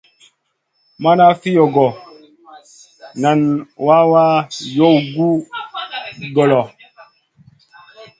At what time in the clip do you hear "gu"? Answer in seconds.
5.13-5.29